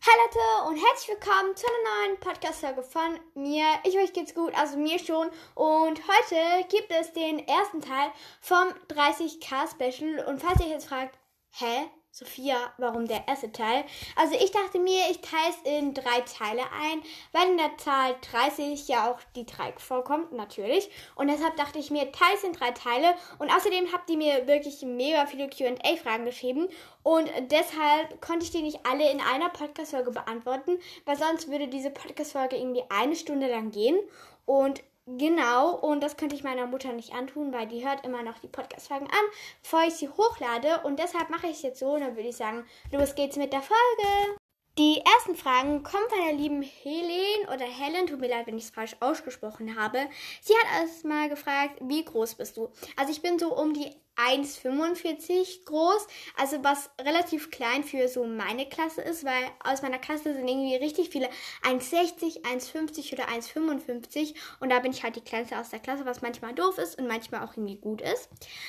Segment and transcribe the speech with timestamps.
[0.00, 3.64] Hallo Leute und herzlich willkommen zu einer neuen Podcast-Folge von mir.
[3.82, 5.28] Ich euch geht's gut, also mir schon.
[5.56, 10.24] Und heute gibt es den ersten Teil vom 30k Special.
[10.26, 11.18] Und falls ihr jetzt fragt,
[11.50, 13.84] hä, Sophia, warum der erste Teil?
[14.16, 17.02] Also ich dachte mir, ich teile es in drei Teile ein,
[17.32, 20.90] weil in der Zahl 30 ja auch die 3 vorkommt, natürlich.
[21.14, 23.14] Und deshalb dachte ich mir, teile es in drei Teile.
[23.38, 26.68] Und außerdem habt ihr mir wirklich mega viele QA-Fragen geschrieben.
[27.02, 31.90] Und deshalb konnte ich die nicht alle in einer Podcast-Folge beantworten, weil sonst würde diese
[31.90, 33.98] Podcast-Folge irgendwie eine Stunde lang gehen.
[34.44, 34.82] Und
[35.16, 38.46] Genau, und das könnte ich meiner Mutter nicht antun, weil die hört immer noch die
[38.46, 39.24] Podcast-Folgen an,
[39.62, 40.80] bevor ich sie hochlade.
[40.84, 43.54] Und deshalb mache ich es jetzt so, und dann würde ich sagen, los geht's mit
[43.54, 44.38] der Folge.
[44.76, 48.06] Die ersten Fragen kommen von der lieben Helen oder Helen.
[48.06, 49.98] Tut mir leid, wenn ich es falsch ausgesprochen habe.
[50.42, 52.68] Sie hat erstmal gefragt, wie groß bist du?
[52.96, 58.68] Also ich bin so um die 1,45 groß, also was relativ klein für so meine
[58.68, 61.28] Klasse ist, weil aus meiner Klasse sind irgendwie richtig viele
[61.62, 66.22] 1,60, 1,50 oder 1,55 und da bin ich halt die kleinste aus der Klasse, was
[66.22, 68.28] manchmal doof ist und manchmal auch irgendwie gut ist.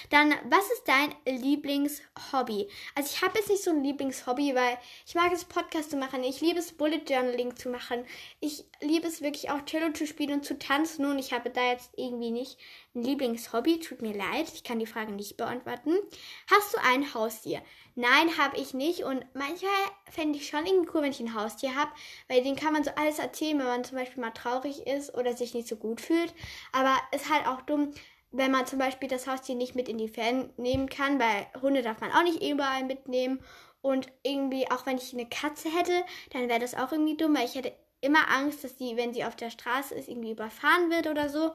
[0.10, 2.70] Dann, was ist dein Lieblingshobby?
[2.96, 6.24] Also ich habe jetzt nicht so ein Lieblingshobby, weil ich mag es Podcast zu machen,
[6.24, 8.06] ich liebe es Bullet Journaling zu machen,
[8.40, 11.06] ich liebe es wirklich auch Cello zu spielen und zu tanzen.
[11.06, 12.58] Und ich habe da jetzt irgendwie nicht
[12.94, 13.80] Lieblingshobby.
[13.80, 15.96] Tut mir leid, ich kann die Frage nicht beantworten.
[16.50, 17.62] Hast du ein Haustier?
[17.96, 19.04] Nein, habe ich nicht.
[19.04, 19.72] Und manchmal
[20.10, 21.92] fände ich schon irgendwie cool, wenn ich ein Haustier habe,
[22.28, 25.36] weil den kann man so alles erzählen, wenn man zum Beispiel mal traurig ist oder
[25.36, 26.34] sich nicht so gut fühlt.
[26.72, 27.94] Aber ist halt auch dumm,
[28.32, 31.82] wenn man zum Beispiel das Haustier nicht mit in die Ferien nehmen kann, weil Hunde
[31.82, 33.44] darf man auch nicht überall mitnehmen.
[33.82, 37.46] Und irgendwie, auch wenn ich eine Katze hätte, dann wäre das auch irgendwie dumm, weil
[37.46, 41.08] ich hätte immer Angst, dass die, wenn sie auf der Straße ist, irgendwie überfahren wird
[41.08, 41.54] oder so.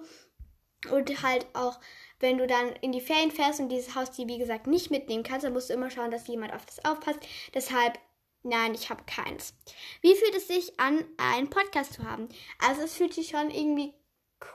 [0.90, 1.78] Und halt auch,
[2.20, 5.44] wenn du dann in die Ferien fährst und dieses Haustier, wie gesagt, nicht mitnehmen kannst,
[5.44, 7.20] dann musst du immer schauen, dass jemand auf das aufpasst.
[7.54, 7.98] Deshalb,
[8.42, 9.54] nein, ich habe keins.
[10.00, 12.28] Wie fühlt es sich an, einen Podcast zu haben?
[12.58, 13.92] Also es fühlt sich schon irgendwie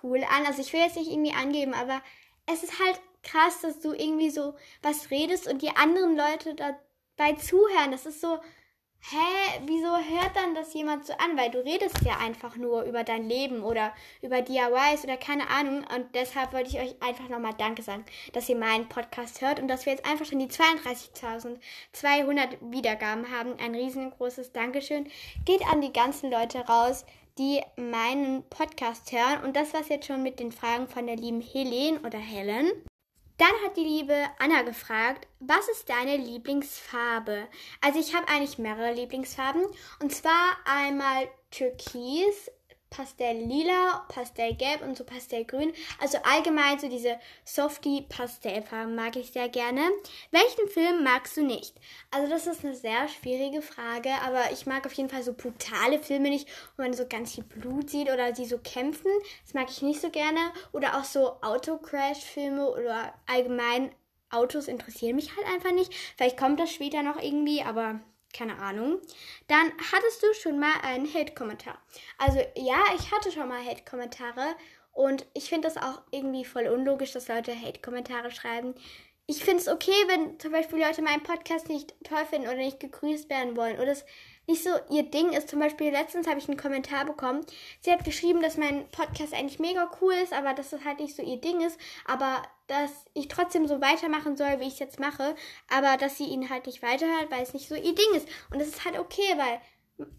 [0.04, 0.46] cool an.
[0.46, 2.02] Also ich will jetzt nicht irgendwie angeben, aber
[2.46, 7.34] es ist halt krass, dass du irgendwie so was redest und die anderen Leute dabei
[7.34, 7.92] zuhören.
[7.92, 8.40] Das ist so,
[9.02, 11.38] hä, wieso hört dann das jemand so an?
[11.38, 15.86] Weil du redest ja einfach nur über dein Leben oder über DIYs oder keine Ahnung.
[15.96, 19.68] Und deshalb wollte ich euch einfach nochmal Danke sagen, dass ihr meinen Podcast hört und
[19.68, 23.58] dass wir jetzt einfach schon die 32.200 Wiedergaben haben.
[23.60, 25.08] Ein riesengroßes Dankeschön
[25.46, 27.06] geht an die ganzen Leute raus,
[27.38, 29.44] die meinen Podcast hören.
[29.44, 32.72] Und das war's jetzt schon mit den Fragen von der lieben Helen oder Helen.
[33.40, 37.48] Dann hat die liebe Anna gefragt, was ist deine Lieblingsfarbe?
[37.80, 39.66] Also ich habe eigentlich mehrere Lieblingsfarben.
[40.02, 42.52] Und zwar einmal Türkis,
[43.00, 45.72] Pastelllila, Pastellgelb und so Pastellgrün.
[46.02, 49.80] Also allgemein so diese softie Pastellfarben mag ich sehr gerne.
[50.32, 51.76] Welchen Film magst du nicht?
[52.12, 56.00] Also das ist eine sehr schwierige Frage, aber ich mag auf jeden Fall so brutale
[56.00, 59.12] Filme nicht, wo man so ganz viel Blut sieht oder sie so kämpfen.
[59.46, 60.52] Das mag ich nicht so gerne.
[60.74, 63.96] Oder auch so Autocrash-Filme oder allgemein
[64.30, 65.94] Autos interessieren mich halt einfach nicht.
[66.18, 68.02] Vielleicht kommt das später noch irgendwie, aber
[68.34, 69.00] keine Ahnung.
[69.48, 71.78] Dann hattest du schon mal einen Hate-Kommentar.
[72.18, 74.56] Also ja, ich hatte schon mal Hate-Kommentare
[74.94, 78.76] und ich finde das auch irgendwie voll unlogisch, dass Leute Hate-Kommentare schreiben.
[79.28, 82.80] Ich finde es okay, wenn zum Beispiel Leute meinen Podcast nicht toll finden oder nicht
[82.80, 84.04] gegrüßt werden wollen oder es
[84.50, 85.50] nicht so ihr Ding ist.
[85.50, 87.46] Zum Beispiel letztens habe ich einen Kommentar bekommen.
[87.82, 91.16] Sie hat geschrieben, dass mein Podcast eigentlich mega cool ist, aber dass es halt nicht
[91.16, 91.80] so ihr Ding ist.
[92.06, 95.36] Aber dass ich trotzdem so weitermachen soll, wie ich es jetzt mache.
[95.70, 98.28] Aber dass sie ihn halt nicht weiterhört, weil es nicht so ihr Ding ist.
[98.52, 99.62] Und das ist halt okay, weil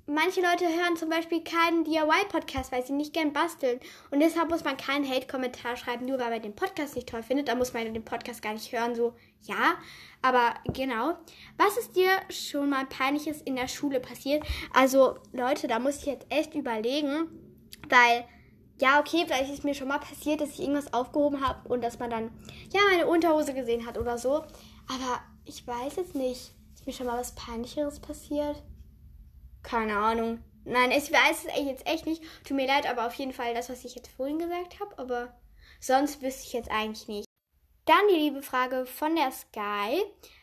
[0.06, 3.80] manche Leute hören zum Beispiel keinen DIY-Podcast, weil sie nicht gern basteln.
[4.10, 7.48] Und deshalb muss man keinen Hate-Kommentar schreiben, nur weil man den Podcast nicht toll findet.
[7.48, 9.76] Da muss man den Podcast gar nicht hören, so, ja.
[10.22, 11.14] Aber genau.
[11.56, 14.44] Was ist dir schon mal peinliches in der Schule passiert?
[14.74, 17.28] Also, Leute, da muss ich jetzt echt überlegen,
[17.88, 18.24] weil,
[18.78, 21.98] ja, okay, vielleicht ist mir schon mal passiert, dass ich irgendwas aufgehoben habe und dass
[21.98, 22.30] man dann,
[22.72, 24.44] ja, meine Unterhose gesehen hat oder so.
[24.88, 26.52] Aber ich weiß jetzt nicht.
[26.74, 28.62] Ist mir schon mal was Peinlicheres passiert?
[29.62, 30.42] Keine Ahnung.
[30.64, 32.22] Nein, ich weiß es jetzt echt nicht.
[32.44, 34.98] Tut mir leid, aber auf jeden Fall das, was ich jetzt vorhin gesagt habe.
[34.98, 35.34] Aber
[35.80, 37.26] sonst wüsste ich jetzt eigentlich nicht.
[37.86, 40.02] Dann die liebe Frage von der Sky.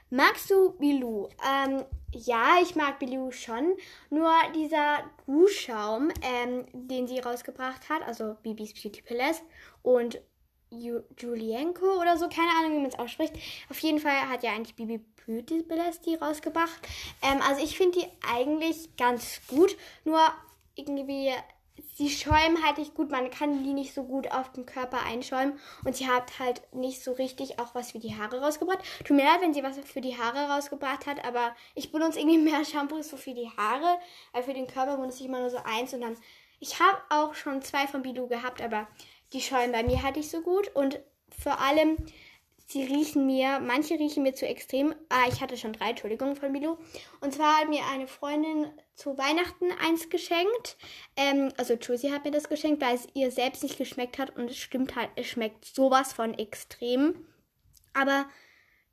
[0.09, 1.29] Magst du Bilou?
[1.45, 3.75] Ähm, ja, ich mag Bilou schon.
[4.09, 9.43] Nur dieser Duschschaum, ähm, den sie rausgebracht hat, also Bibis Beauty Palace
[9.83, 10.19] und
[10.69, 13.33] Julienko oder so, keine Ahnung, wie man es ausspricht.
[13.69, 14.99] Auf jeden Fall hat ja eigentlich Bibi
[15.63, 16.87] Palace die rausgebracht.
[17.21, 19.75] Ähm, also ich finde die eigentlich ganz gut.
[20.05, 20.21] Nur
[20.75, 21.33] irgendwie
[21.95, 23.11] sie schäumen halt nicht gut.
[23.11, 25.59] Man kann die nicht so gut auf den Körper einschäumen.
[25.83, 28.79] Und sie hat halt nicht so richtig auch was für die Haare rausgebracht.
[29.03, 32.37] Tut mir leid, wenn sie was für die Haare rausgebracht hat, aber ich benutze irgendwie
[32.51, 33.99] mehr Shampoos so für die Haare.
[34.31, 36.17] Weil für den Körper benutze ich immer nur so eins und dann.
[36.59, 38.87] Ich habe auch schon zwei von Bilou gehabt, aber
[39.33, 40.73] die schäumen bei mir halt nicht so gut.
[40.75, 41.97] Und vor allem
[42.67, 44.93] sie riechen mir, manche riechen mir zu extrem.
[45.09, 46.77] Ah, ich hatte schon drei, Entschuldigung, von Bilou.
[47.21, 50.77] Und zwar hat mir eine Freundin zu Weihnachten eins geschenkt.
[51.15, 54.35] Ähm, also Josie hat mir das geschenkt, weil es ihr selbst nicht geschmeckt hat.
[54.35, 57.25] Und es stimmt halt, es schmeckt sowas von extrem.
[57.93, 58.27] Aber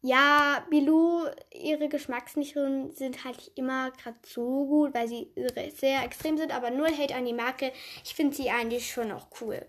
[0.02, 5.32] ja, Bilou, ihre Geschmacksrichtungen sind halt immer gerade so gut, weil sie
[5.74, 6.54] sehr extrem sind.
[6.54, 7.72] Aber null Hate an die Marke.
[8.04, 9.66] Ich finde sie eigentlich schon auch cool.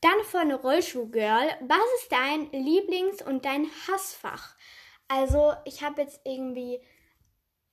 [0.00, 1.48] Dann von Rollschuh-Girl.
[1.60, 4.54] Was ist dein Lieblings- und dein Hassfach?
[5.08, 6.80] Also, ich habe jetzt irgendwie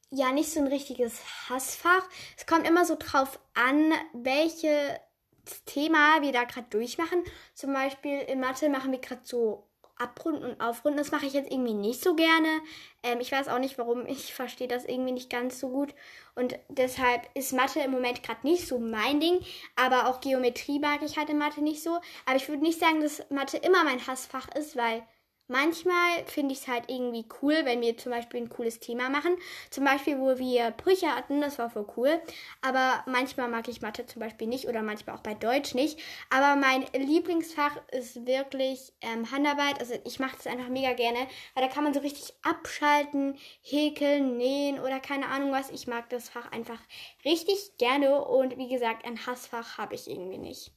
[0.09, 2.07] ja nicht so ein richtiges Hassfach.
[2.37, 4.99] Es kommt immer so drauf an, welches
[5.65, 7.23] Thema wir da gerade durchmachen.
[7.53, 9.67] Zum Beispiel in Mathe machen wir gerade so
[9.97, 10.97] abrunden und aufrunden.
[10.97, 12.61] Das mache ich jetzt irgendwie nicht so gerne.
[13.03, 14.05] Ähm, ich weiß auch nicht warum.
[14.05, 15.93] Ich verstehe das irgendwie nicht ganz so gut.
[16.35, 19.39] Und deshalb ist Mathe im Moment gerade nicht so mein Ding.
[19.75, 21.99] Aber auch Geometrie mag ich halt in Mathe nicht so.
[22.25, 25.03] Aber ich würde nicht sagen, dass Mathe immer mein Hassfach ist, weil
[25.47, 29.37] Manchmal finde ich es halt irgendwie cool, wenn wir zum Beispiel ein cooles Thema machen.
[29.69, 32.19] Zum Beispiel, wo wir Brüche hatten, das war voll cool.
[32.61, 35.99] Aber manchmal mag ich Mathe zum Beispiel nicht oder manchmal auch bei Deutsch nicht.
[36.31, 39.79] Aber mein Lieblingsfach ist wirklich ähm, Handarbeit.
[39.79, 41.19] Also ich mache das einfach mega gerne,
[41.53, 45.69] weil da kann man so richtig abschalten, häkeln, nähen oder keine Ahnung was.
[45.69, 46.79] Ich mag das Fach einfach
[47.23, 50.71] richtig gerne und wie gesagt, ein Hassfach habe ich irgendwie nicht.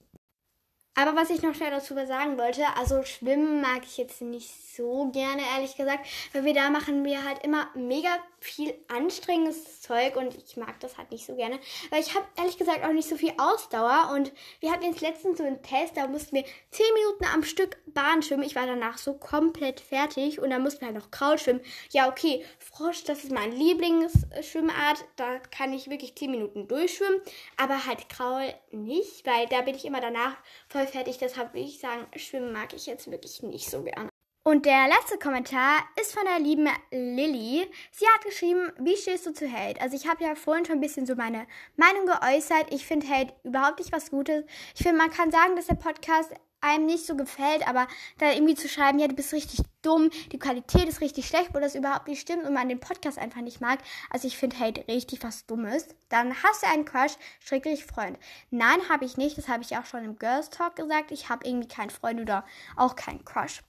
[0.99, 5.11] Aber was ich noch schnell dazu sagen wollte, also Schwimmen mag ich jetzt nicht so
[5.13, 8.09] gerne, ehrlich gesagt, weil wir da machen wir halt immer mega
[8.41, 11.59] viel anstrengendes Zeug und ich mag das halt nicht so gerne,
[11.91, 15.39] weil ich habe ehrlich gesagt auch nicht so viel Ausdauer und wir hatten jetzt letztens
[15.39, 18.45] so einen Test, da mussten wir 10 Minuten am Stück Bahn schwimmen.
[18.45, 21.61] Ich war danach so komplett fertig und dann mussten wir halt noch Kraul schwimmen.
[21.91, 27.21] Ja, okay, Frosch, das ist meine Lieblingsschwimmart, da kann ich wirklich 10 Minuten durchschwimmen,
[27.57, 30.37] aber halt Kraul nicht, weil da bin ich immer danach
[30.69, 34.09] voll fertig, deshalb würde ich sagen, Schwimmen mag ich jetzt wirklich nicht so gerne.
[34.49, 37.67] Und der letzte Kommentar ist von der lieben Lilly.
[37.91, 39.79] Sie hat geschrieben, wie stehst du zu Hate?
[39.79, 41.47] Also ich habe ja vorhin schon ein bisschen so meine
[41.77, 42.73] Meinung geäußert.
[42.73, 44.47] Ich finde Hate überhaupt nicht was Gutes.
[44.75, 47.87] Ich finde, man kann sagen, dass der Podcast einem nicht so gefällt, aber
[48.19, 51.61] da irgendwie zu schreiben, ja, du bist richtig dumm, die Qualität ist richtig schlecht, wo
[51.61, 53.79] das überhaupt nicht stimmt und man den Podcast einfach nicht mag.
[54.11, 55.89] Also ich finde Hate richtig was Dummes.
[56.09, 58.19] Dann hast du einen Crush, schrecklich Freund.
[58.51, 59.39] Nein, habe ich nicht.
[59.39, 61.11] Das habe ich auch schon im Girls Talk gesagt.
[61.11, 62.45] Ich habe irgendwie keinen Freund oder
[62.77, 63.63] auch keinen Crush.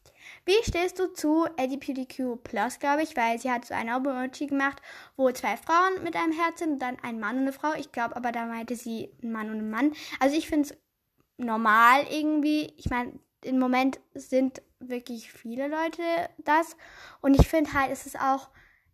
[0.46, 4.82] Wie stehst du zu LGBTQ Plus, glaube ich, weil sie hat so ein Emoji gemacht,
[5.16, 7.74] wo zwei Frauen mit einem Herz sind und dann ein Mann und eine Frau.
[7.74, 9.94] Ich glaube aber, da meinte sie ein Mann und ein Mann.
[10.20, 10.78] Also ich finde es
[11.40, 12.74] normal irgendwie.
[12.78, 13.14] Ich meine,
[13.44, 16.02] im Moment sind wirklich viele Leute
[16.40, 16.76] das.
[17.22, 18.50] Und ich finde halt, es ist auch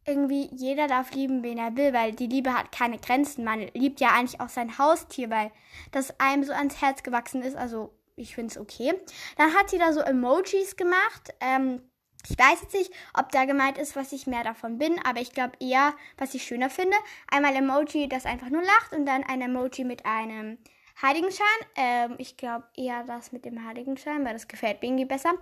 [0.06, 3.44] irgendwie, jeder darf lieben, wen er will, weil die Liebe hat keine Grenzen.
[3.44, 5.52] Man liebt ja eigentlich auch sein Haustier, weil
[5.92, 7.56] das einem so ans Herz gewachsen ist.
[7.56, 8.94] Also ich finde es okay.
[9.38, 11.34] Dann hat sie da so Emojis gemacht.
[11.40, 11.82] Ähm,
[12.30, 15.34] ich weiß jetzt nicht, ob da gemeint ist, was ich mehr davon bin, aber ich
[15.34, 16.96] glaube eher, was ich schöner finde.
[17.30, 20.58] Einmal Emoji, das einfach nur lacht und dann ein Emoji mit einem
[21.02, 21.46] Heiligenschein.
[21.76, 25.34] Ähm, ich glaube eher das mit dem Heiligenschein, weil das gefällt mir besser.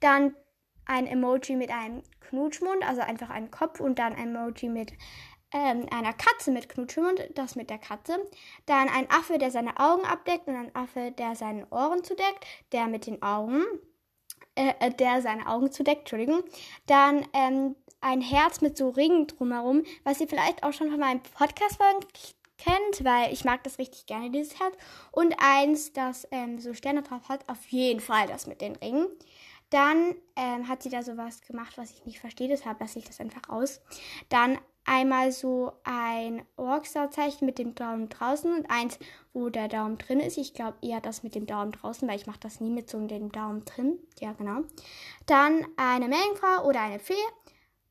[0.00, 0.34] Dann
[0.86, 4.92] ein Emoji mit einem Knutschmund, also einfach ein Kopf und dann ein Emoji mit
[5.52, 8.18] ähm, einer Katze mit Knutschmund, das mit der Katze.
[8.66, 12.86] Dann ein Affe, der seine Augen abdeckt und ein Affe, der seine Ohren zudeckt, der
[12.86, 13.62] mit den Augen,
[14.54, 16.42] äh, äh, der seine Augen zudeckt, Entschuldigung.
[16.86, 21.22] Dann ähm, ein Herz mit so Ringen drumherum, was ihr vielleicht auch schon von meinem
[21.22, 22.06] Podcast-Folgen
[23.04, 24.74] weil ich mag das richtig gerne, dieses Herz.
[25.10, 29.06] Und eins, das ähm, so Sterne drauf hat, auf jeden Fall das mit den Ringen.
[29.70, 33.20] Dann ähm, hat sie da sowas gemacht, was ich nicht verstehe, deshalb lasse ich das
[33.20, 33.80] einfach aus.
[34.28, 38.98] Dann einmal so ein Rockstar-Zeichen mit dem Daumen draußen und eins,
[39.32, 40.36] wo der Daumen drin ist.
[40.36, 43.00] Ich glaube eher das mit dem Daumen draußen, weil ich mache das nie mit so
[43.06, 43.98] dem Daumen drin.
[44.20, 44.62] Ja, genau.
[45.26, 47.14] Dann eine Meerjungfrau oder eine Fee.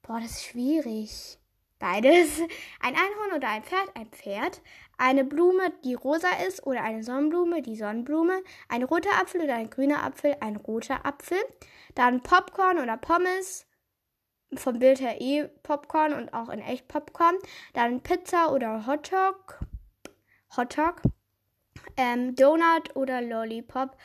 [0.04, 1.40] Boah, das ist schwierig.
[1.82, 2.40] Beides.
[2.80, 4.62] Ein Einhorn oder ein Pferd, ein Pferd.
[5.00, 8.44] Eine Blume, die rosa ist oder eine Sonnenblume, die Sonnenblume.
[8.70, 11.40] Ein roter Apfel oder ein grüner Apfel, ein roter Apfel.
[11.96, 13.66] Dann Popcorn oder Pommes.
[14.54, 17.36] Vom Bild her eh Popcorn und auch in echt Popcorn.
[17.74, 19.60] Dann Pizza oder Hotdog.
[20.56, 21.02] Hotdog.
[21.98, 23.98] Ähm, Donut oder Lollipop.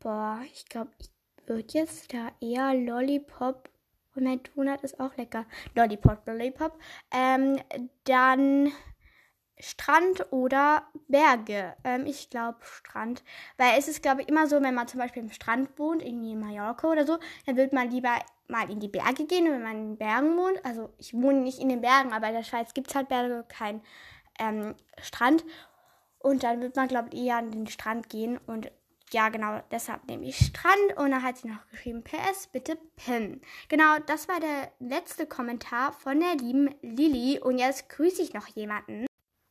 [0.00, 1.08] Boah, ich glaube, ich
[1.46, 3.70] würde jetzt da eher Lollipop
[4.16, 5.46] und mein Donut ist auch lecker.
[5.74, 6.78] Lollipop, Lollipop.
[7.12, 7.60] Ähm,
[8.04, 8.72] dann
[9.58, 11.74] Strand oder Berge.
[11.84, 13.22] Ähm, ich glaube Strand.
[13.56, 16.32] Weil es ist, glaube ich, immer so, wenn man zum Beispiel im Strand wohnt, irgendwie
[16.32, 18.18] in Mallorca oder so, dann wird man lieber
[18.48, 20.64] mal in die Berge gehen, wenn man in den Bergen wohnt.
[20.64, 23.44] Also ich wohne nicht in den Bergen, aber in der Schweiz gibt es halt Berge,
[23.48, 23.80] kein
[24.38, 25.44] ähm, Strand.
[26.18, 28.38] Und dann wird man, glaube ich, eher an den Strand gehen.
[28.46, 28.70] Und
[29.12, 30.96] ja, genau, deshalb nehme ich Strand.
[30.96, 33.40] Und dann hat sie noch geschrieben, PS, bitte Pim.
[33.68, 37.38] Genau, das war der letzte Kommentar von der lieben Lilly.
[37.40, 39.06] Und jetzt grüße ich noch jemanden.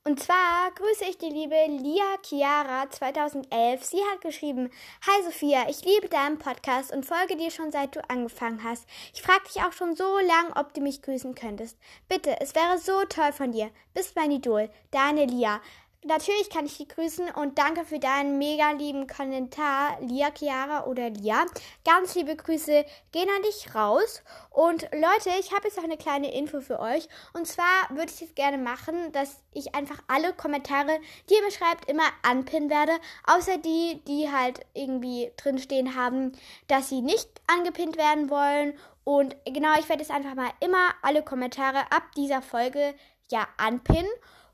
[0.08, 3.84] Und zwar grüße ich die liebe Lia Chiara 2011.
[3.84, 4.70] Sie hat geschrieben,
[5.08, 8.88] Hi Sophia, ich liebe deinen Podcast und folge dir schon seit du angefangen hast.
[9.16, 11.80] Ich frage dich auch schon so lang, ob du mich grüßen könntest.
[12.08, 13.72] Bitte, es wäre so toll von dir.
[13.96, 15.60] Bist mein Idol, deine Lia.
[16.08, 21.10] Natürlich kann ich dich grüßen und danke für deinen mega lieben Kommentar, Lia Chiara oder
[21.10, 21.48] Lia.
[21.84, 24.22] Ganz liebe Grüße gehen an dich raus.
[24.52, 27.10] Und Leute, ich habe jetzt noch eine kleine Info für euch.
[27.34, 31.50] Und zwar würde ich es gerne machen, dass ich einfach alle Kommentare, die ihr mir
[31.50, 32.94] schreibt, immer anpinnen werde.
[33.26, 36.34] Außer die, die halt irgendwie drinstehen haben,
[36.68, 38.78] dass sie nicht angepinnt werden wollen.
[39.06, 42.94] Und genau, ich werde jetzt einfach mal immer alle Kommentare ab dieser Folge
[43.32, 44.06] ja anpinnen.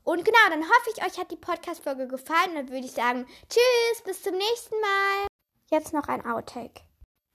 [0.04, 2.54] Und genau, dann hoffe ich, euch hat die Podcast-Folge gefallen.
[2.54, 5.26] Dann würde ich sagen, tschüss, bis zum nächsten Mal.
[5.70, 6.82] Jetzt noch ein Outtake.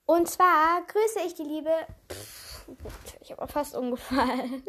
[0.06, 1.70] Und zwar grüße ich die liebe.
[2.10, 2.66] Pff,
[3.20, 4.62] ich habe fast umgefallen.